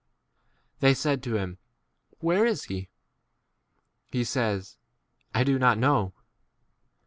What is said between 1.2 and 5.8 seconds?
to him, Where is he? c He says, I do not